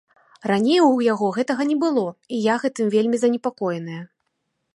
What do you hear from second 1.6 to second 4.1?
не было і я гэтым вельмі занепакоеная.